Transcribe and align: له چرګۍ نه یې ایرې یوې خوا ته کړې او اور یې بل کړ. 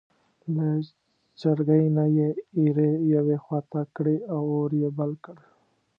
له 0.55 0.67
چرګۍ 1.39 1.85
نه 1.97 2.05
یې 2.17 2.29
ایرې 2.57 2.91
یوې 3.15 3.37
خوا 3.43 3.59
ته 3.71 3.81
کړې 3.95 4.17
او 4.33 4.41
اور 4.55 4.71
یې 4.81 4.89
بل 4.97 5.11
کړ. 5.23 5.37